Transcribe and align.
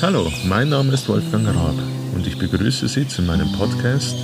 Hallo, 0.00 0.30
mein 0.46 0.68
Name 0.68 0.92
ist 0.92 1.08
Wolfgang 1.08 1.48
Raab 1.48 1.74
und 2.14 2.24
ich 2.24 2.38
begrüße 2.38 2.86
Sie 2.86 3.08
zu 3.08 3.20
meinem 3.20 3.50
Podcast 3.52 4.14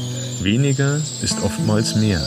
Weniger 0.45 0.97
ist 1.21 1.43
oftmals 1.43 1.97
mehr. 1.97 2.21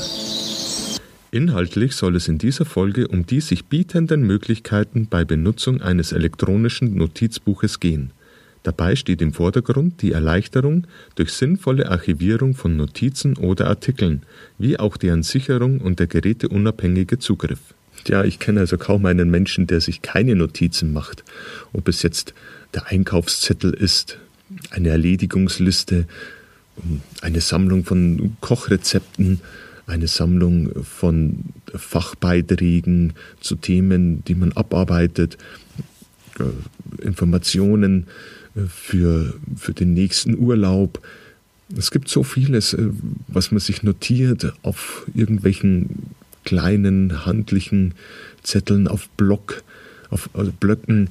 Inhaltlich 1.31 1.93
soll 1.93 2.17
es 2.17 2.27
in 2.27 2.39
dieser 2.39 2.65
Folge 2.65 3.07
um 3.07 3.25
die 3.25 3.39
sich 3.39 3.65
bietenden 3.65 4.23
Möglichkeiten 4.23 5.07
bei 5.09 5.23
Benutzung 5.23 5.81
eines 5.81 6.11
elektronischen 6.11 6.97
Notizbuches 6.97 7.79
gehen. 7.79 8.11
Dabei 8.63 8.97
steht 8.97 9.21
im 9.21 9.31
Vordergrund 9.31 10.01
die 10.01 10.11
Erleichterung 10.11 10.85
durch 11.15 11.31
sinnvolle 11.31 11.89
Archivierung 11.89 12.53
von 12.53 12.75
Notizen 12.75 13.37
oder 13.37 13.67
Artikeln, 13.67 14.23
wie 14.57 14.77
auch 14.77 14.97
deren 14.97 15.23
Sicherung 15.23 15.79
und 15.79 15.99
der 15.99 16.07
geräteunabhängige 16.07 17.17
Zugriff. 17.17 17.76
Ja, 18.07 18.23
ich 18.23 18.39
kenne 18.39 18.61
also 18.61 18.77
kaum 18.77 19.05
einen 19.05 19.29
Menschen, 19.29 19.67
der 19.67 19.81
sich 19.81 20.01
keine 20.01 20.35
Notizen 20.35 20.93
macht. 20.93 21.23
Ob 21.73 21.87
es 21.87 22.03
jetzt 22.03 22.33
der 22.73 22.87
Einkaufszettel 22.87 23.73
ist, 23.73 24.17
eine 24.69 24.89
Erledigungsliste, 24.89 26.07
eine 27.21 27.41
Sammlung 27.41 27.83
von 27.83 28.37
Kochrezepten, 28.41 29.41
eine 29.87 30.07
Sammlung 30.07 30.83
von 30.83 31.45
Fachbeiträgen 31.73 33.13
zu 33.39 33.55
Themen, 33.55 34.23
die 34.25 34.35
man 34.35 34.51
abarbeitet, 34.51 35.37
äh, 36.39 37.03
Informationen 37.03 38.07
äh, 38.55 38.61
für, 38.67 39.33
für 39.55 39.73
den 39.73 39.93
nächsten 39.93 40.37
Urlaub. 40.37 41.01
Es 41.75 41.91
gibt 41.91 42.09
so 42.09 42.23
vieles, 42.23 42.73
äh, 42.73 42.89
was 43.27 43.51
man 43.51 43.59
sich 43.59 43.81
notiert 43.81 44.53
auf 44.61 45.07
irgendwelchen 45.13 46.11
kleinen 46.47 47.25
handlichen 47.25 47.93
Zetteln, 48.41 48.87
auf 48.87 49.09
Block, 49.09 49.63
auf 50.09 50.29
also 50.33 50.53
Blöcken 50.57 51.09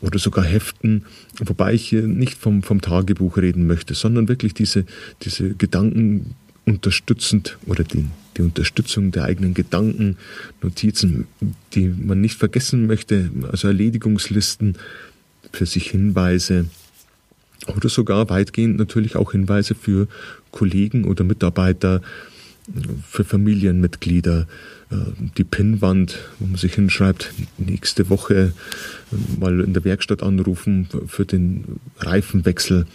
oder 0.00 0.18
sogar 0.18 0.46
Heften, 0.46 1.04
wobei 1.38 1.74
ich 1.74 1.86
hier 1.86 2.06
nicht 2.06 2.38
vom, 2.38 2.62
vom 2.62 2.80
Tagebuch 2.80 3.36
reden 3.36 3.66
möchte, 3.66 3.92
sondern 3.92 4.28
wirklich 4.28 4.54
diese, 4.54 4.86
diese 5.20 5.50
Gedanken 5.50 6.34
unterstützend 6.64 7.58
oder 7.66 7.84
die, 7.84 8.06
die 8.38 8.42
Unterstützung 8.42 9.10
der 9.10 9.24
eigenen 9.24 9.52
Gedanken, 9.52 10.16
Notizen, 10.62 11.26
die 11.74 11.88
man 11.88 12.22
nicht 12.22 12.38
vergessen 12.38 12.86
möchte, 12.86 13.30
also 13.52 13.68
Erledigungslisten, 13.68 14.78
für 15.52 15.66
sich 15.66 15.90
Hinweise 15.90 16.64
oder 17.66 17.90
sogar 17.90 18.30
weitgehend 18.30 18.78
natürlich 18.78 19.16
auch 19.16 19.32
Hinweise 19.32 19.74
für 19.74 20.08
Kollegen 20.50 21.04
oder 21.04 21.24
Mitarbeiter, 21.24 22.00
für 23.08 23.24
Familienmitglieder, 23.24 24.46
äh, 24.90 24.96
die 25.36 25.44
Pinnwand, 25.44 26.18
wo 26.38 26.46
man 26.46 26.56
sich 26.56 26.74
hinschreibt, 26.74 27.32
nächste 27.58 28.10
Woche 28.10 28.52
äh, 29.12 29.40
mal 29.40 29.60
in 29.60 29.74
der 29.74 29.84
Werkstatt 29.84 30.22
anrufen 30.22 30.88
für 31.06 31.24
den 31.24 31.80
Reifenwechsel 31.98 32.86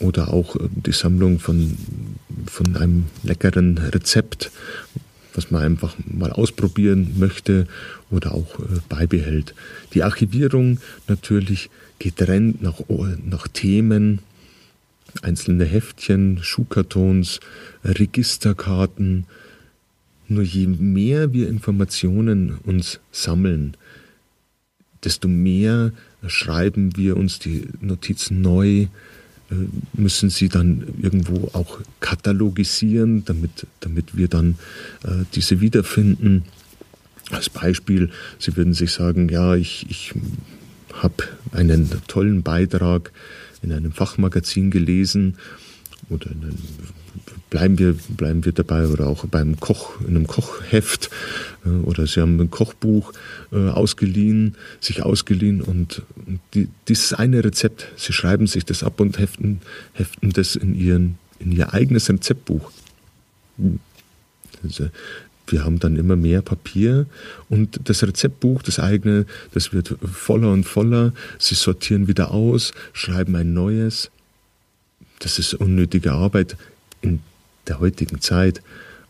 oder 0.00 0.32
auch 0.32 0.56
äh, 0.56 0.68
die 0.74 0.92
Sammlung 0.92 1.38
von, 1.38 1.76
von 2.46 2.76
einem 2.76 3.06
leckeren 3.22 3.78
Rezept, 3.78 4.50
was 5.34 5.50
man 5.50 5.62
einfach 5.62 5.94
mal 6.06 6.32
ausprobieren 6.32 7.14
möchte 7.18 7.66
oder 8.10 8.32
auch 8.32 8.58
beibehält. 8.88 9.54
Die 9.92 10.02
Archivierung 10.02 10.78
natürlich 11.08 11.68
getrennt 11.98 12.62
nach, 12.62 12.80
nach 13.22 13.46
Themen, 13.48 14.20
einzelne 15.22 15.64
Heftchen, 15.64 16.38
Schuhkartons, 16.42 17.40
Registerkarten. 17.84 19.26
Nur 20.28 20.42
je 20.42 20.66
mehr 20.66 21.32
wir 21.32 21.48
Informationen 21.48 22.58
uns 22.64 23.00
sammeln, 23.12 23.76
desto 25.04 25.28
mehr 25.28 25.92
schreiben 26.26 26.96
wir 26.96 27.16
uns 27.16 27.38
die 27.38 27.68
Notizen 27.80 28.40
neu, 28.40 28.86
äh, 29.48 29.54
müssen 29.92 30.30
sie 30.30 30.48
dann 30.48 30.84
irgendwo 31.00 31.50
auch 31.52 31.78
katalogisieren, 32.00 33.24
damit, 33.24 33.66
damit 33.80 34.16
wir 34.16 34.26
dann 34.26 34.58
äh, 35.04 35.24
diese 35.34 35.60
wiederfinden. 35.60 36.44
Als 37.30 37.48
Beispiel, 37.48 38.10
Sie 38.38 38.56
würden 38.56 38.74
sich 38.74 38.92
sagen, 38.92 39.28
ja, 39.28 39.54
ich, 39.54 39.86
ich 39.88 40.14
habe 40.92 41.24
einen 41.52 41.90
tollen 42.06 42.42
Beitrag 42.42 43.12
in 43.62 43.72
einem 43.72 43.92
Fachmagazin 43.92 44.70
gelesen. 44.70 45.36
Oder 46.08 46.30
einem, 46.30 46.56
bleiben 47.50 47.78
wir 47.78 47.96
bleiben 48.08 48.44
wir 48.44 48.52
dabei 48.52 48.86
oder 48.86 49.06
auch 49.06 49.24
beim 49.26 49.58
Koch 49.58 50.00
in 50.00 50.08
einem 50.08 50.26
Kochheft 50.26 51.10
äh, 51.64 51.68
oder 51.68 52.06
sie 52.06 52.20
haben 52.20 52.40
ein 52.40 52.50
Kochbuch 52.50 53.12
äh, 53.52 53.68
ausgeliehen 53.68 54.56
sich 54.80 55.02
ausgeliehen 55.02 55.62
und 55.62 56.02
die, 56.54 56.68
dieses 56.88 57.12
eine 57.12 57.42
Rezept 57.42 57.88
sie 57.96 58.12
schreiben 58.12 58.46
sich 58.46 58.64
das 58.64 58.82
ab 58.82 59.00
und 59.00 59.18
heften 59.18 59.60
heften 59.94 60.30
das 60.30 60.54
in 60.54 60.74
ihren 60.74 61.18
in 61.38 61.52
ihr 61.52 61.72
eigenes 61.74 62.08
Rezeptbuch. 62.08 62.70
Also, 64.62 64.88
wir 65.48 65.64
haben 65.64 65.78
dann 65.78 65.96
immer 65.96 66.16
mehr 66.16 66.42
Papier 66.42 67.06
und 67.48 67.80
das 67.84 68.02
Rezeptbuch, 68.02 68.62
das 68.62 68.78
eigene, 68.78 69.26
das 69.52 69.72
wird 69.72 69.94
voller 70.02 70.52
und 70.52 70.64
voller. 70.64 71.12
Sie 71.38 71.54
sortieren 71.54 72.08
wieder 72.08 72.32
aus, 72.32 72.72
schreiben 72.92 73.36
ein 73.36 73.54
neues. 73.54 74.10
Das 75.20 75.38
ist 75.38 75.54
unnötige 75.54 76.12
Arbeit 76.12 76.56
in 77.00 77.20
der 77.68 77.80
heutigen 77.80 78.20
Zeit, 78.20 78.62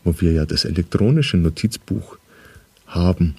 wo 0.03 0.15
wir 0.19 0.31
ja 0.31 0.45
das 0.45 0.65
elektronische 0.65 1.37
Notizbuch 1.37 2.17
haben, 2.85 3.35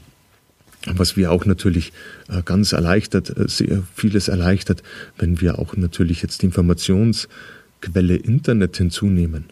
was 0.87 1.17
wir 1.17 1.33
auch 1.33 1.45
natürlich 1.45 1.93
äh, 2.29 2.43
ganz 2.43 2.73
erleichtert, 2.73 3.37
äh, 3.37 3.49
sehr 3.49 3.83
vieles 3.95 4.29
erleichtert, 4.29 4.83
wenn 5.19 5.41
wir 5.41 5.59
auch 5.59 5.77
natürlich 5.77 6.23
jetzt 6.23 6.43
die 6.43 6.47
Informationsquelle 6.47 8.17
Internet 8.17 8.77
hinzunehmen. 8.77 9.45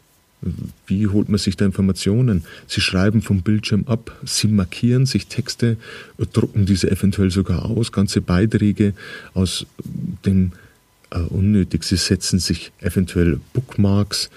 Wie 0.86 1.06
holt 1.06 1.28
man 1.28 1.38
sich 1.38 1.56
da 1.56 1.64
Informationen? 1.64 2.44
Sie 2.66 2.80
schreiben 2.80 3.22
vom 3.22 3.42
Bildschirm 3.42 3.84
ab, 3.86 4.16
sie 4.24 4.48
markieren 4.48 5.06
sich 5.06 5.26
Texte, 5.26 5.76
drucken 6.32 6.66
diese 6.66 6.90
eventuell 6.90 7.30
sogar 7.30 7.64
aus, 7.64 7.90
ganze 7.90 8.20
Beiträge 8.20 8.92
aus 9.34 9.66
dem 10.24 10.52
äh, 11.10 11.18
unnötig. 11.18 11.84
Sie 11.84 11.96
setzen 11.96 12.38
sich 12.38 12.72
eventuell 12.80 13.40
Bookmarks, 13.54 14.30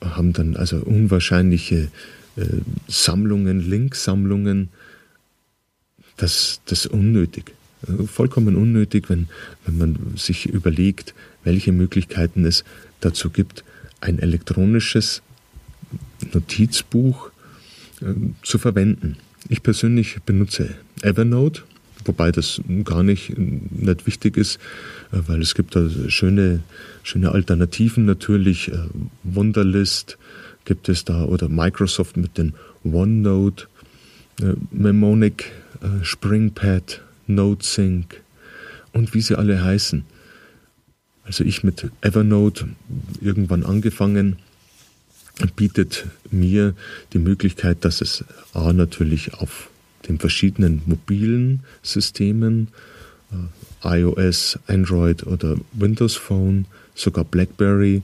haben 0.00 0.32
dann 0.32 0.56
also 0.56 0.76
unwahrscheinliche 0.76 1.88
äh, 2.36 2.46
Sammlungen, 2.86 3.60
Linksammlungen. 3.68 4.68
Das, 6.16 6.60
das 6.66 6.80
ist 6.80 6.92
unnötig. 6.92 7.52
Vollkommen 8.06 8.56
unnötig, 8.56 9.08
wenn, 9.08 9.28
wenn 9.64 9.78
man 9.78 10.16
sich 10.16 10.46
überlegt, 10.46 11.14
welche 11.44 11.72
Möglichkeiten 11.72 12.44
es 12.44 12.64
dazu 13.00 13.30
gibt, 13.30 13.64
ein 14.00 14.18
elektronisches 14.18 15.22
Notizbuch 16.32 17.30
äh, 18.00 18.14
zu 18.42 18.58
verwenden. 18.58 19.16
Ich 19.48 19.62
persönlich 19.62 20.18
benutze 20.24 20.74
Evernote, 21.02 21.62
wobei 22.04 22.32
das 22.32 22.60
gar 22.84 23.02
nicht, 23.02 23.38
nicht 23.38 24.06
wichtig 24.06 24.36
ist, 24.36 24.56
äh, 25.12 25.18
weil 25.26 25.40
es 25.40 25.54
gibt 25.54 25.76
da 25.76 25.88
schöne, 26.08 26.60
schöne 27.02 27.32
Alternativen 27.32 28.04
natürlich. 28.04 28.68
Äh, 28.72 28.78
Wunderlist 29.24 30.18
gibt 30.64 30.88
es 30.88 31.04
da 31.04 31.24
oder 31.24 31.48
Microsoft 31.48 32.16
mit 32.16 32.36
den 32.38 32.54
OneNote, 32.84 33.66
äh, 34.40 34.54
Mnemonic, 34.70 35.50
SpringPad, 36.02 37.02
NoteSync 37.28 38.20
und 38.92 39.14
wie 39.14 39.20
sie 39.20 39.36
alle 39.36 39.62
heißen. 39.62 40.04
Also 41.28 41.44
ich 41.44 41.62
mit 41.62 41.90
Evernote 42.00 42.68
irgendwann 43.20 43.62
angefangen, 43.62 44.36
bietet 45.56 46.06
mir 46.30 46.74
die 47.12 47.18
Möglichkeit, 47.18 47.84
dass 47.84 48.00
es 48.00 48.24
A 48.54 48.72
natürlich 48.72 49.34
auf 49.34 49.68
den 50.08 50.18
verschiedenen 50.18 50.80
mobilen 50.86 51.60
Systemen, 51.82 52.68
äh, 53.84 54.00
iOS, 54.00 54.58
Android 54.66 55.26
oder 55.26 55.56
Windows 55.74 56.16
Phone, 56.16 56.64
sogar 56.94 57.24
BlackBerry 57.24 58.02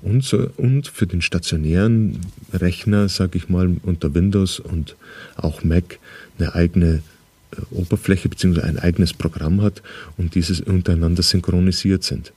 und, 0.00 0.22
so, 0.22 0.48
und 0.56 0.86
für 0.86 1.08
den 1.08 1.22
stationären 1.22 2.20
Rechner, 2.52 3.08
sage 3.08 3.36
ich 3.36 3.48
mal, 3.48 3.78
unter 3.82 4.14
Windows 4.14 4.60
und 4.60 4.94
auch 5.34 5.64
Mac 5.64 5.98
eine 6.38 6.54
eigene 6.54 7.02
äh, 7.50 7.56
Oberfläche 7.72 8.28
bzw. 8.28 8.60
ein 8.60 8.78
eigenes 8.78 9.12
Programm 9.12 9.60
hat 9.60 9.82
und 10.16 10.36
dieses 10.36 10.60
untereinander 10.60 11.24
synchronisiert 11.24 12.04
sind. 12.04 12.32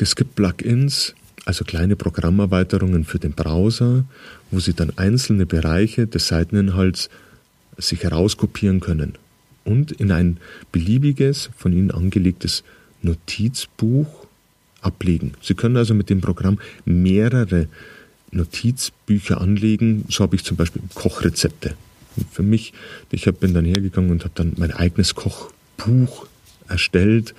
Es 0.00 0.16
gibt 0.16 0.34
Plugins, 0.34 1.14
also 1.44 1.64
kleine 1.64 1.96
Programmerweiterungen 1.96 3.04
für 3.04 3.18
den 3.18 3.32
Browser, 3.32 4.04
wo 4.50 4.60
Sie 4.60 4.74
dann 4.74 4.92
einzelne 4.96 5.46
Bereiche 5.46 6.06
des 6.06 6.28
Seiteninhalts 6.28 7.10
sich 7.78 8.02
herauskopieren 8.02 8.80
können 8.80 9.14
und 9.64 9.92
in 9.92 10.12
ein 10.12 10.38
beliebiges, 10.70 11.50
von 11.56 11.72
Ihnen 11.72 11.90
angelegtes 11.90 12.62
Notizbuch 13.02 14.26
ablegen. 14.80 15.34
Sie 15.40 15.54
können 15.54 15.76
also 15.76 15.94
mit 15.94 16.10
dem 16.10 16.20
Programm 16.20 16.58
mehrere 16.84 17.68
Notizbücher 18.30 19.40
anlegen. 19.40 20.04
So 20.08 20.24
habe 20.24 20.36
ich 20.36 20.44
zum 20.44 20.56
Beispiel 20.56 20.82
Kochrezepte. 20.94 21.74
Und 22.16 22.30
für 22.30 22.42
mich, 22.42 22.72
ich 23.10 23.24
bin 23.24 23.54
dann 23.54 23.64
hergegangen 23.64 24.10
und 24.10 24.24
habe 24.24 24.34
dann 24.34 24.54
mein 24.56 24.72
eigenes 24.72 25.14
Kochbuch 25.14 26.26
erstellt. 26.68 27.34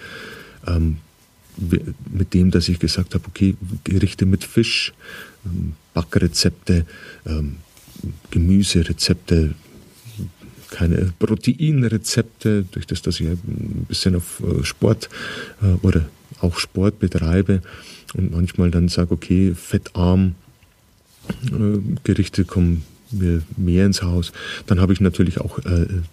Ähm, 0.67 0.97
mit 1.57 2.33
dem, 2.33 2.51
dass 2.51 2.69
ich 2.69 2.79
gesagt 2.79 3.13
habe, 3.13 3.25
okay, 3.27 3.55
Gerichte 3.83 4.25
mit 4.25 4.43
Fisch, 4.43 4.93
ähm, 5.45 5.73
Backrezepte, 5.93 6.85
ähm, 7.25 7.57
Gemüserezepte, 8.31 9.53
keine 10.73 11.13
Proteinrezepte, 11.19 12.65
durch 12.71 12.87
das, 12.87 13.01
dass 13.03 13.19
ich 13.19 13.27
ein 13.27 13.85
bisschen 13.87 14.15
auf 14.15 14.41
äh, 14.41 14.63
Sport 14.63 15.09
äh, 15.61 15.85
oder 15.85 16.05
auch 16.39 16.57
Sport 16.57 16.99
betreibe 16.99 17.61
und 18.15 18.31
manchmal 18.31 18.71
dann 18.71 18.89
sage, 18.89 19.13
okay, 19.13 19.53
fettarm 19.53 20.35
äh, 21.45 21.77
Gerichte 22.03 22.43
kommen 22.43 22.83
mir 23.11 23.43
mehr 23.55 23.85
ins 23.85 24.01
Haus. 24.01 24.33
Dann 24.65 24.81
habe 24.81 24.91
ich 24.91 24.99
natürlich 24.99 25.39
auch 25.39 25.59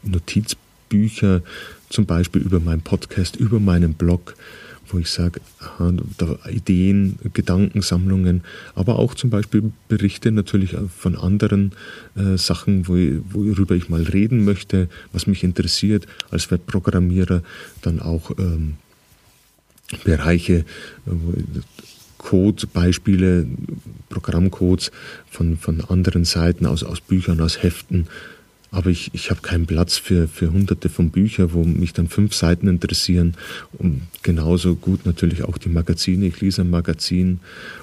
Notizbücher, 0.02 1.40
zum 1.88 2.04
Beispiel 2.04 2.42
über 2.42 2.60
meinen 2.60 2.82
Podcast, 2.82 3.36
über 3.36 3.58
meinen 3.58 3.94
Blog, 3.94 4.34
wo 4.92 4.98
ich 4.98 5.10
sage, 5.10 5.40
Ideen, 6.50 7.18
Gedankensammlungen, 7.32 8.42
aber 8.74 8.98
auch 8.98 9.14
zum 9.14 9.30
Beispiel 9.30 9.72
Berichte 9.88 10.30
natürlich 10.32 10.76
von 10.96 11.16
anderen 11.16 11.72
äh, 12.16 12.36
Sachen, 12.36 12.88
wo, 12.88 12.94
worüber 13.32 13.74
ich 13.74 13.88
mal 13.88 14.02
reden 14.02 14.44
möchte, 14.44 14.88
was 15.12 15.26
mich 15.26 15.44
interessiert 15.44 16.06
als 16.30 16.50
Webprogrammierer, 16.50 17.42
dann 17.82 18.00
auch 18.00 18.30
ähm, 18.38 18.74
Bereiche, 20.04 20.64
äh, 21.06 21.10
Code-Beispiele, 22.18 23.46
Programmcodes 24.10 24.90
von, 25.30 25.56
von 25.56 25.80
anderen 25.80 26.24
Seiten, 26.24 26.66
aus, 26.66 26.82
aus 26.82 27.00
Büchern, 27.00 27.40
aus 27.40 27.62
Heften, 27.62 28.08
aber 28.70 28.90
ich, 28.90 29.10
ich 29.14 29.30
habe 29.30 29.40
keinen 29.40 29.66
Platz 29.66 29.98
für, 29.98 30.28
für 30.28 30.52
hunderte 30.52 30.88
von 30.88 31.10
Büchern, 31.10 31.52
wo 31.52 31.64
mich 31.64 31.92
dann 31.92 32.08
fünf 32.08 32.34
Seiten 32.34 32.68
interessieren. 32.68 33.34
Und 33.72 34.02
genauso 34.22 34.76
gut 34.76 35.06
natürlich 35.06 35.42
auch 35.42 35.58
die 35.58 35.68
Magazine. 35.68 36.26
Ich 36.26 36.40
lese 36.40 36.62
ein 36.62 36.70
Magazin 36.70 37.40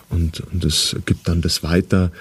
und, 0.10 0.42
und 0.51 0.63
es 0.63 0.95
gibt 1.06 1.28
dann 1.28 1.42
das 1.42 1.62
weiter. 1.63 2.12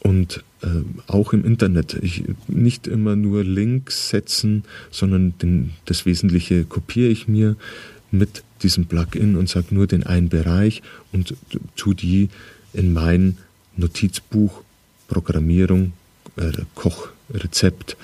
Und 0.00 0.44
äh, 0.62 0.68
auch 1.08 1.32
im 1.32 1.44
Internet. 1.44 1.94
Ich, 2.00 2.24
nicht 2.46 2.86
immer 2.86 3.16
nur 3.16 3.42
Links 3.42 4.08
setzen, 4.08 4.64
sondern 4.90 5.36
den, 5.38 5.72
das 5.84 6.06
Wesentliche 6.06 6.64
kopiere 6.64 7.08
ich 7.08 7.26
mir 7.26 7.56
mit 8.12 8.44
diesem 8.62 8.86
Plugin 8.86 9.36
und 9.36 9.48
sage 9.48 9.74
nur 9.74 9.86
den 9.86 10.04
einen 10.04 10.28
Bereich 10.28 10.82
und 11.12 11.34
tu 11.74 11.92
die 11.92 12.28
in 12.72 12.92
mein 12.92 13.36
Notizbuch 13.76 14.62
Programmierung, 15.08 15.92
äh, 16.36 16.52
Koch 16.74 17.08
Rezept, 17.30 17.96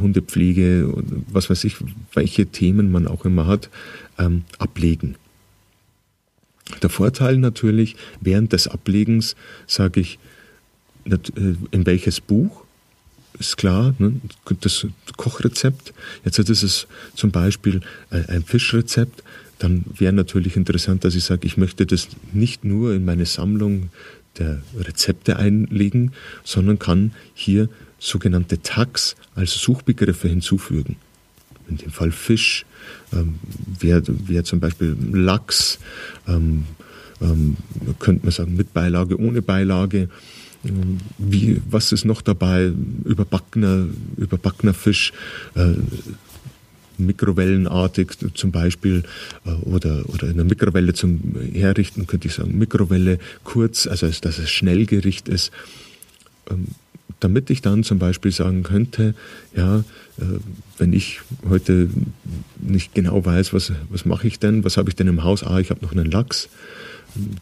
Hundepflege, 0.00 0.92
was 1.30 1.48
weiß 1.48 1.64
ich, 1.64 1.76
welche 2.12 2.46
Themen 2.46 2.90
man 2.90 3.06
auch 3.06 3.24
immer 3.24 3.46
hat, 3.46 3.70
ähm, 4.18 4.44
ablegen. 4.58 5.16
Der 6.82 6.90
Vorteil 6.90 7.36
natürlich, 7.36 7.96
während 8.20 8.52
des 8.52 8.68
Ablegens 8.68 9.36
sage 9.66 10.00
ich, 10.00 10.18
äh, 11.04 11.18
in 11.70 11.86
welches 11.86 12.20
Buch, 12.20 12.64
ist 13.38 13.56
klar, 13.56 13.94
ne? 13.98 14.20
das 14.60 14.86
Kochrezept. 15.16 15.92
Jetzt 16.24 16.38
ist 16.38 16.62
es 16.62 16.86
zum 17.14 17.30
Beispiel 17.32 17.80
äh, 18.10 18.24
ein 18.28 18.44
Fischrezept. 18.44 19.22
Dann 19.58 19.84
wäre 19.96 20.12
natürlich 20.12 20.56
interessant, 20.56 21.04
dass 21.04 21.14
ich 21.14 21.24
sage, 21.24 21.46
ich 21.46 21.56
möchte 21.56 21.86
das 21.86 22.08
nicht 22.32 22.64
nur 22.64 22.94
in 22.94 23.04
meine 23.04 23.26
Sammlung 23.26 23.90
der 24.38 24.62
Rezepte 24.76 25.36
einlegen, 25.36 26.12
sondern 26.44 26.78
kann 26.78 27.12
hier 27.34 27.68
sogenannte 27.98 28.62
Tags 28.62 29.16
als 29.34 29.54
Suchbegriffe 29.54 30.28
hinzufügen. 30.28 30.96
In 31.68 31.78
dem 31.78 31.90
Fall 31.90 32.10
Fisch, 32.10 32.66
ähm, 33.12 33.38
wäre 33.80 34.02
wär 34.06 34.44
zum 34.44 34.60
Beispiel 34.60 34.96
Lachs, 35.12 35.78
ähm, 36.28 36.64
ähm, 37.22 37.56
könnte 37.98 38.26
man 38.26 38.32
sagen 38.32 38.56
mit 38.56 38.74
Beilage, 38.74 39.18
ohne 39.18 39.40
Beilage. 39.40 40.08
Ähm, 40.64 40.98
wie, 41.16 41.60
was 41.70 41.92
ist 41.92 42.04
noch 42.04 42.20
dabei? 42.20 42.72
Überbackener, 43.04 43.86
überbackener 44.16 44.74
Fisch, 44.74 45.12
äh, 45.54 45.74
mikrowellenartig 46.98 48.12
zum 48.34 48.52
Beispiel 48.52 49.02
äh, 49.44 49.50
oder, 49.50 50.08
oder 50.08 50.28
in 50.28 50.36
der 50.36 50.44
Mikrowelle 50.44 50.94
zum 50.94 51.34
Herrichten, 51.52 52.06
könnte 52.06 52.28
ich 52.28 52.34
sagen, 52.34 52.56
Mikrowelle 52.58 53.18
kurz, 53.42 53.86
also 53.86 54.08
dass 54.08 54.38
es 54.38 54.50
Schnellgericht 54.50 55.28
ist, 55.28 55.50
ähm, 56.50 56.68
damit 57.20 57.50
ich 57.50 57.62
dann 57.62 57.84
zum 57.84 57.98
Beispiel 57.98 58.32
sagen 58.32 58.62
könnte, 58.62 59.14
ja, 59.56 59.78
äh, 60.18 60.24
wenn 60.78 60.92
ich 60.92 61.20
heute 61.48 61.88
nicht 62.60 62.94
genau 62.94 63.24
weiß, 63.24 63.52
was, 63.52 63.72
was 63.88 64.04
mache 64.04 64.26
ich 64.26 64.38
denn, 64.38 64.64
was 64.64 64.76
habe 64.76 64.90
ich 64.90 64.96
denn 64.96 65.08
im 65.08 65.24
Haus, 65.24 65.42
ah, 65.42 65.58
ich 65.58 65.70
habe 65.70 65.82
noch 65.82 65.92
einen 65.92 66.10
Lachs, 66.10 66.48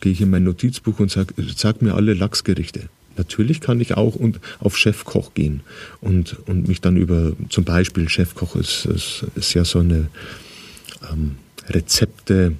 gehe 0.00 0.12
ich 0.12 0.20
in 0.20 0.30
mein 0.30 0.44
Notizbuch 0.44 1.00
und 1.00 1.10
sage, 1.10 1.34
sag 1.56 1.82
mir 1.82 1.94
alle 1.94 2.14
Lachsgerichte. 2.14 2.88
Natürlich 3.16 3.60
kann 3.60 3.80
ich 3.80 3.96
auch 3.96 4.14
und 4.14 4.40
auf 4.60 4.76
Chefkoch 4.76 5.34
gehen 5.34 5.60
und, 6.00 6.36
und 6.46 6.68
mich 6.68 6.80
dann 6.80 6.96
über 6.96 7.32
zum 7.48 7.64
Beispiel 7.64 8.08
Chefkoch 8.08 8.56
ist, 8.56 8.86
ist, 8.86 9.26
ist 9.34 9.54
ja 9.54 9.64
so 9.64 9.80
eine 9.80 10.08
ähm, 11.10 11.36
Rezepte 11.68 12.54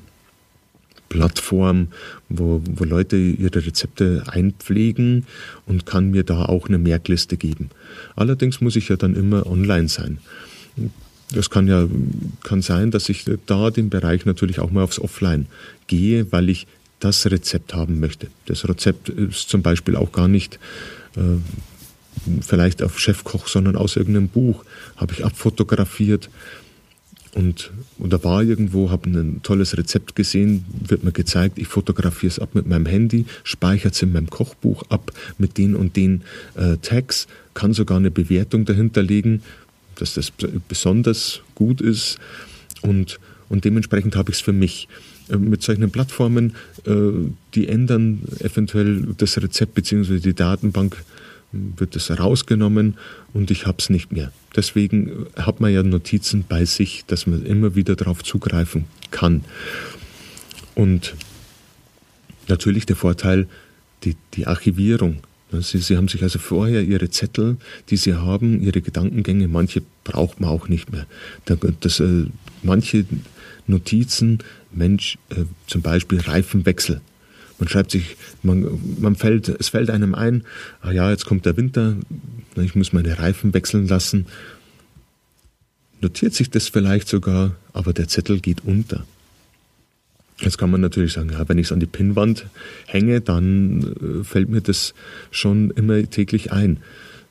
Plattform, 1.13 1.89
wo, 2.31 2.63
wo 2.65 2.85
Leute 2.85 3.17
ihre 3.19 3.67
Rezepte 3.67 4.25
einpflegen 4.29 5.27
und 5.67 5.85
kann 5.85 6.11
mir 6.11 6.25
da 6.25 6.47
auch 6.47 6.69
eine 6.69 6.79
Merkliste 6.79 7.37
geben. 7.37 7.69
Allerdings 8.17 8.63
muss 8.63 8.77
ich 8.77 8.89
ja 8.89 8.97
dann 8.97 9.15
immer 9.15 9.47
online 9.47 9.89
sein. 9.89 10.19
Das 11.31 11.51
kann 11.51 11.69
ja 11.69 11.87
kann 12.43 12.63
sein, 12.63 12.91
dass 12.91 13.11
ich 13.11 13.27
da 13.45 13.71
den 13.71 13.91
Bereich 13.91 14.25
natürlich 14.25 14.59
auch 14.59 14.71
mal 14.71 14.85
aufs 14.85 14.99
Offline 14.99 15.47
gehe, 15.87 16.33
weil 16.33 16.49
ich 16.49 16.67
das 17.03 17.27
Rezept 17.27 17.75
haben 17.75 17.99
möchte. 17.99 18.29
Das 18.47 18.69
Rezept 18.69 19.09
ist 19.09 19.49
zum 19.49 19.63
Beispiel 19.63 19.97
auch 19.97 20.13
gar 20.13 20.29
nicht 20.29 20.61
äh, 21.17 21.21
vielleicht 22.41 22.83
auf 22.83 22.99
Chefkoch, 22.99 23.49
sondern 23.49 23.77
aus 23.77 23.97
irgendeinem 23.97 24.29
Buch, 24.29 24.65
habe 24.97 25.13
ich 25.13 25.25
abfotografiert. 25.25 26.31
Und, 27.35 27.71
da 27.99 28.23
war 28.23 28.43
irgendwo, 28.43 28.91
habe 28.91 29.09
ein 29.09 29.41
tolles 29.43 29.77
Rezept 29.77 30.15
gesehen, 30.15 30.67
wird 30.87 31.03
mir 31.03 31.13
gezeigt, 31.13 31.59
ich 31.59 31.67
fotografiere 31.67 32.31
es 32.31 32.39
ab 32.39 32.55
mit 32.55 32.67
meinem 32.67 32.85
Handy, 32.85 33.25
speichere 33.43 33.91
es 33.91 34.03
in 34.03 34.13
meinem 34.13 34.29
Kochbuch 34.29 34.85
ab 34.91 35.13
mit 35.39 35.57
den 35.57 35.75
und 35.75 35.97
den 35.97 36.23
äh, 36.57 36.77
Tags, 36.77 37.27
kann 37.55 37.73
sogar 37.73 37.97
eine 37.97 38.11
Bewertung 38.11 38.67
dahinter 38.67 39.03
legen, 39.03 39.43
dass 39.97 40.15
das 40.15 40.31
besonders 40.69 41.41
gut 41.55 41.81
ist. 41.81 42.19
Und, 42.83 43.19
und 43.49 43.65
dementsprechend 43.65 44.15
habe 44.15 44.31
ich 44.31 44.37
es 44.37 44.43
für 44.43 44.53
mich. 44.53 44.89
Äh, 45.33 45.37
mit 45.37 45.63
solchen 45.63 45.91
Plattformen, 45.91 46.55
äh, 46.87 46.93
die 47.55 47.69
ändern 47.69 48.21
eventuell 48.41 49.15
das 49.17 49.41
Rezept 49.41 49.75
bzw. 49.75 50.19
die 50.19 50.35
Datenbank 50.35 51.03
wird 51.53 51.97
es 51.97 52.11
rausgenommen 52.11 52.95
und 53.35 53.51
ich 53.51 53.67
habe 53.67 53.77
es 53.79 53.91
nicht 53.91 54.11
mehr. 54.11 54.33
Deswegen 54.57 55.27
hat 55.37 55.61
man 55.61 55.73
ja 55.73 55.83
Notizen 55.83 56.45
bei 56.49 56.65
sich, 56.65 57.05
dass 57.07 57.27
man 57.27 57.45
immer 57.45 57.75
wieder 57.75 57.95
darauf 57.95 58.23
zugreifen 58.23 58.87
kann. 59.11 59.45
Und 60.75 61.15
natürlich 62.49 62.87
der 62.87 62.97
Vorteil, 62.97 63.49
die, 64.05 64.17
die 64.33 64.47
Archivierung. 64.47 65.19
Sie, 65.61 65.79
Sie 65.79 65.99
haben 65.99 66.09
sich 66.09 66.23
also 66.23 66.39
vorher 66.39 66.83
Ihre 66.83 67.11
Zettel, 67.11 67.59
die 67.91 67.99
Sie 67.99 68.15
haben, 68.15 68.63
Ihre 68.63 68.81
Gedankengänge, 68.81 69.47
manche 69.47 69.83
braucht 70.05 70.41
man 70.41 70.49
auch 70.49 70.69
nicht 70.69 70.91
mehr. 70.91 71.07
Das, 71.81 72.01
äh, 72.01 72.25
manche 72.63 73.05
Notizen, 73.67 74.39
Mensch, 74.75 75.19
äh, 75.31 75.45
zum 75.67 75.83
Beispiel 75.83 76.21
Reifenwechsel. 76.21 77.01
Man 77.59 77.69
schreibt 77.69 77.93
sich, 77.93 78.17
man, 78.43 78.81
man 78.99 79.15
fällt, 79.15 79.49
es 79.49 79.69
fällt 79.69 79.91
einem 79.91 80.15
ein, 80.15 80.45
ah 80.81 80.91
ja, 80.91 81.11
jetzt 81.11 81.27
kommt 81.27 81.47
der 81.47 81.57
Winter, 81.57 81.97
ich 82.57 82.75
muss 82.75 82.93
meine 82.93 83.19
Reifen 83.19 83.55
wechseln 83.55 83.87
lassen. 83.87 84.27
Notiert 86.01 86.35
sich 86.35 86.51
das 86.51 86.69
vielleicht 86.69 87.07
sogar, 87.07 87.55
aber 87.73 87.93
der 87.93 88.09
Zettel 88.09 88.41
geht 88.41 88.65
unter. 88.65 89.05
Jetzt 90.41 90.59
kann 90.59 90.71
man 90.71 90.81
natürlich 90.81 91.13
sagen, 91.13 91.31
ja, 91.31 91.49
wenn 91.49 91.59
ich 91.59 91.67
es 91.67 91.73
an 91.73 91.79
die 91.79 91.87
Pinnwand 91.87 92.47
hänge, 92.87 93.21
dann 93.21 93.95
äh, 94.01 94.25
fällt 94.25 94.49
mir 94.49 94.61
das 94.61 94.93
schon 95.31 95.71
immer 95.71 96.03
täglich 96.11 96.51
ein. 96.51 96.79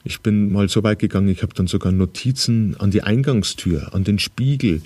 Ich 0.03 0.21
bin 0.21 0.51
mal 0.51 0.69
so 0.69 0.81
weit 0.83 0.99
gegangen, 0.99 1.27
ich 1.27 1.43
habe 1.43 1.53
dann 1.53 1.67
sogar 1.67 1.91
Notizen 1.91 2.75
an 2.79 2.89
die 2.89 3.03
Eingangstür, 3.03 3.93
an 3.93 4.03
den 4.03 4.17
Spiegel, 4.17 4.81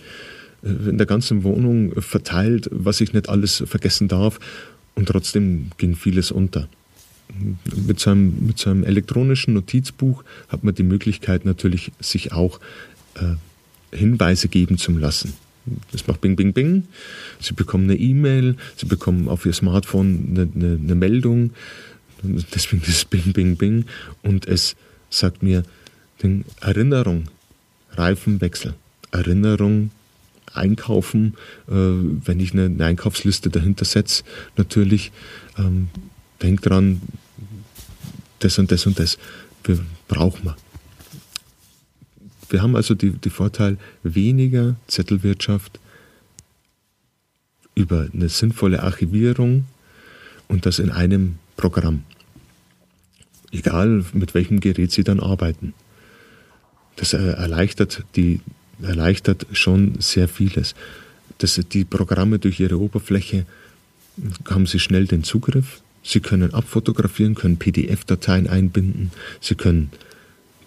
in 0.65 0.97
der 0.97 1.05
ganzen 1.05 1.43
Wohnung 1.43 1.93
verteilt, 2.01 2.69
was 2.71 2.99
ich 2.99 3.13
nicht 3.13 3.29
alles 3.29 3.63
vergessen 3.65 4.07
darf. 4.07 4.39
Und 4.95 5.07
trotzdem 5.07 5.71
ging 5.77 5.95
vieles 5.95 6.31
unter. 6.31 6.67
Mit 7.87 7.99
so, 7.99 8.11
einem, 8.11 8.47
mit 8.47 8.59
so 8.59 8.69
einem 8.69 8.83
elektronischen 8.83 9.53
Notizbuch 9.53 10.23
hat 10.47 10.63
man 10.63 10.73
die 10.73 10.83
Möglichkeit 10.83 11.45
natürlich, 11.45 11.91
sich 11.99 12.31
auch 12.31 12.59
äh, 13.15 13.35
Hinweise 13.95 14.47
geben 14.47 14.77
zu 14.77 14.91
lassen. 14.91 15.33
Das 15.91 16.07
macht 16.07 16.21
Bing, 16.21 16.35
Bing, 16.35 16.53
Bing. 16.53 16.83
Sie 17.39 17.53
bekommen 17.53 17.85
eine 17.85 17.97
E-Mail, 17.97 18.55
Sie 18.75 18.85
bekommen 18.85 19.27
auf 19.27 19.45
Ihr 19.45 19.53
Smartphone 19.53 20.29
eine, 20.29 20.49
eine, 20.55 20.79
eine 20.81 20.95
Meldung. 20.95 21.51
Deswegen 22.21 22.83
das 22.85 23.05
Bing, 23.05 23.33
Bing, 23.33 23.55
Bing. 23.55 23.85
Und 24.21 24.47
es 24.47 24.75
sagt 25.09 25.43
mir, 25.43 25.63
Erinnerung, 26.61 27.25
Reifenwechsel, 27.91 28.73
Erinnerung, 29.11 29.91
einkaufen, 30.57 31.35
äh, 31.67 31.73
wenn 31.73 32.39
ich 32.39 32.53
eine, 32.53 32.65
eine, 32.65 32.85
Einkaufsliste 32.85 33.49
dahinter 33.49 33.85
setze, 33.85 34.23
natürlich, 34.57 35.11
ähm, 35.57 35.89
denk 36.41 36.61
dran, 36.61 37.01
das 38.39 38.59
und 38.59 38.71
das 38.71 38.85
und 38.85 38.99
das 38.99 39.17
brauchen 40.07 40.45
wir. 40.45 40.55
Wir 42.49 42.61
haben 42.61 42.75
also 42.75 42.93
die, 42.93 43.11
die 43.11 43.29
Vorteil 43.29 43.77
weniger 44.03 44.75
Zettelwirtschaft 44.87 45.79
über 47.73 48.07
eine 48.13 48.29
sinnvolle 48.29 48.83
Archivierung 48.83 49.65
und 50.47 50.65
das 50.65 50.79
in 50.79 50.91
einem 50.91 51.37
Programm. 51.57 52.03
Egal 53.51 54.05
mit 54.13 54.33
welchem 54.33 54.59
Gerät 54.59 54.91
Sie 54.91 55.03
dann 55.03 55.19
arbeiten. 55.19 55.73
Das 56.95 57.13
erleichtert, 57.13 58.03
die, 58.15 58.39
erleichtert 58.81 59.47
schon 59.51 59.95
sehr 59.99 60.27
vieles. 60.27 60.75
Das, 61.37 61.59
die 61.71 61.85
Programme 61.85 62.39
durch 62.39 62.59
ihre 62.59 62.79
Oberfläche 62.79 63.45
haben 64.49 64.65
Sie 64.65 64.79
schnell 64.79 65.07
den 65.07 65.23
Zugriff. 65.23 65.81
Sie 66.03 66.19
können 66.19 66.53
abfotografieren, 66.53 67.35
können 67.35 67.57
PDF-Dateien 67.57 68.47
einbinden, 68.47 69.11
Sie 69.41 69.55
können, 69.55 69.89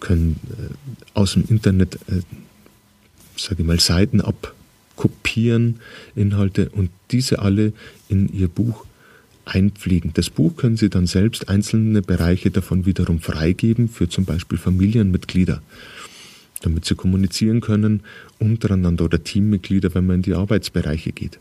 können 0.00 0.40
äh, 0.50 0.98
aus 1.14 1.34
dem 1.34 1.44
Internet, 1.48 1.94
äh, 2.08 2.22
sage 3.36 3.62
ich 3.62 3.66
mal, 3.66 3.78
Seiten 3.78 4.20
abkopieren, 4.20 5.80
Inhalte 6.16 6.70
und 6.70 6.90
diese 7.12 7.38
alle 7.38 7.72
in 8.08 8.32
Ihr 8.32 8.48
Buch 8.48 8.84
einpflegen. 9.44 10.12
Das 10.12 10.28
Buch 10.28 10.56
können 10.56 10.76
Sie 10.76 10.90
dann 10.90 11.06
selbst 11.06 11.48
einzelne 11.48 12.02
Bereiche 12.02 12.50
davon 12.50 12.84
wiederum 12.84 13.20
freigeben 13.20 13.88
für 13.88 14.08
zum 14.08 14.24
Beispiel 14.24 14.58
Familienmitglieder, 14.58 15.62
damit 16.62 16.84
sie 16.84 16.94
kommunizieren 16.94 17.60
können 17.60 18.02
untereinander 18.38 19.04
oder 19.04 19.22
Teammitglieder, 19.22 19.94
wenn 19.94 20.06
man 20.06 20.16
in 20.16 20.22
die 20.22 20.34
Arbeitsbereiche 20.34 21.12
geht. 21.12 21.38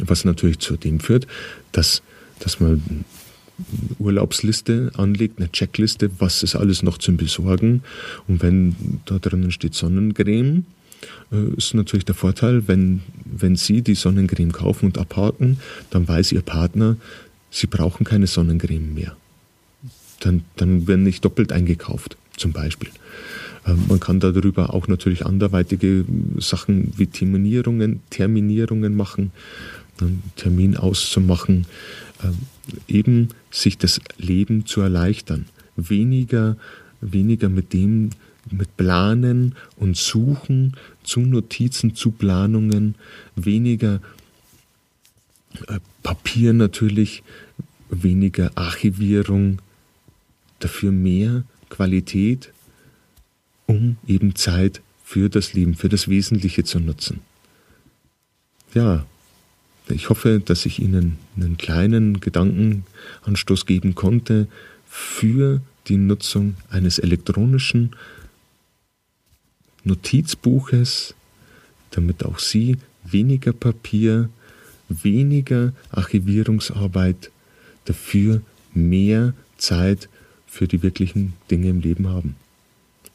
Was 0.00 0.24
natürlich 0.24 0.58
zu 0.58 0.76
dem 0.76 1.00
führt, 1.00 1.26
dass, 1.72 2.02
dass 2.38 2.60
man 2.60 2.82
eine 2.88 3.04
Urlaubsliste 3.98 4.90
anlegt, 4.96 5.38
eine 5.38 5.50
Checkliste, 5.52 6.10
was 6.18 6.42
ist 6.42 6.56
alles 6.56 6.82
noch 6.82 6.98
zum 6.98 7.16
Besorgen. 7.16 7.82
Und 8.26 8.42
wenn 8.42 9.00
da 9.04 9.18
drinnen 9.18 9.50
steht 9.50 9.74
Sonnencreme, 9.74 10.64
äh, 11.32 11.56
ist 11.56 11.74
natürlich 11.74 12.04
der 12.04 12.14
Vorteil, 12.14 12.66
wenn, 12.68 13.02
wenn 13.24 13.56
Sie 13.56 13.82
die 13.82 13.94
Sonnencreme 13.94 14.52
kaufen 14.52 14.86
und 14.86 14.98
abhaken, 14.98 15.58
dann 15.90 16.06
weiß 16.08 16.32
Ihr 16.32 16.42
Partner, 16.42 16.96
Sie 17.50 17.66
brauchen 17.66 18.04
keine 18.04 18.26
Sonnencreme 18.26 18.94
mehr. 18.94 19.16
Dann, 20.20 20.44
dann 20.56 20.86
werden 20.86 21.02
nicht 21.02 21.24
doppelt 21.24 21.52
eingekauft, 21.52 22.16
zum 22.36 22.52
Beispiel. 22.52 22.90
Ähm, 23.66 23.84
man 23.88 24.00
kann 24.00 24.20
darüber 24.20 24.74
auch 24.74 24.88
natürlich 24.88 25.26
anderweitige 25.26 26.04
Sachen 26.38 26.92
wie 26.96 27.06
Terminierungen, 27.06 28.00
Terminierungen 28.10 28.96
machen, 28.96 29.32
einen 30.00 30.22
Termin 30.36 30.76
auszumachen, 30.76 31.66
ähm, 32.22 32.34
eben 32.88 33.28
sich 33.50 33.78
das 33.78 34.00
Leben 34.18 34.66
zu 34.66 34.80
erleichtern. 34.80 35.46
Weniger, 35.76 36.56
weniger 37.00 37.48
mit 37.48 37.72
dem 37.72 38.10
mit 38.50 38.76
Planen 38.76 39.54
und 39.76 39.96
Suchen 39.96 40.76
zu 41.02 41.20
Notizen, 41.20 41.94
zu 41.94 42.10
Planungen, 42.10 42.94
weniger 43.36 44.00
äh, 45.68 45.78
Papier 46.02 46.52
natürlich, 46.52 47.22
weniger 47.90 48.50
Archivierung, 48.54 49.60
dafür 50.58 50.92
mehr 50.92 51.44
Qualität, 51.68 52.52
um 53.70 53.96
eben 54.08 54.34
Zeit 54.34 54.82
für 55.04 55.30
das 55.30 55.52
Leben, 55.52 55.76
für 55.76 55.88
das 55.88 56.08
Wesentliche 56.08 56.64
zu 56.64 56.80
nutzen. 56.80 57.20
Ja, 58.74 59.06
ich 59.88 60.08
hoffe, 60.10 60.40
dass 60.44 60.66
ich 60.66 60.80
Ihnen 60.80 61.18
einen 61.36 61.56
kleinen 61.56 62.18
Gedankenanstoß 62.18 63.66
geben 63.66 63.94
konnte 63.94 64.48
für 64.88 65.60
die 65.86 65.98
Nutzung 65.98 66.56
eines 66.68 66.98
elektronischen 66.98 67.94
Notizbuches, 69.84 71.14
damit 71.92 72.24
auch 72.24 72.40
Sie 72.40 72.76
weniger 73.04 73.52
Papier, 73.52 74.30
weniger 74.88 75.72
Archivierungsarbeit, 75.92 77.30
dafür 77.84 78.42
mehr 78.74 79.32
Zeit 79.58 80.08
für 80.48 80.66
die 80.66 80.82
wirklichen 80.82 81.34
Dinge 81.52 81.68
im 81.68 81.80
Leben 81.80 82.08
haben. 82.08 82.34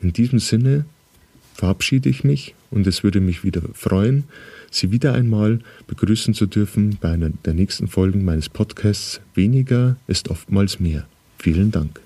In 0.02 0.14
diesem 0.14 0.40
Sinne 0.40 0.86
verabschiede 1.54 2.10
ich 2.10 2.24
mich 2.24 2.54
und 2.72 2.86
es 2.88 3.04
würde 3.04 3.22
mich 3.22 3.44
wieder 3.44 3.62
freuen, 3.74 4.25
Sie 4.72 4.92
wieder 4.92 5.14
einmal 5.14 5.60
begrüßen 5.88 6.34
zu 6.34 6.48
dürfen 6.48 6.98
bei 7.00 7.12
einer 7.12 7.30
der 7.30 7.54
nächsten 7.54 7.88
Folgen 7.88 8.25
meines 8.25 8.50
Podcasts 8.50 9.22
Weniger 9.34 9.96
ist 10.08 10.30
oftmals 10.30 10.82
mehr. 10.82 11.08
Vielen 11.40 11.72
Dank. 11.72 12.02